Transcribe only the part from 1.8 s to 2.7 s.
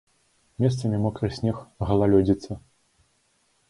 галалёдзіца.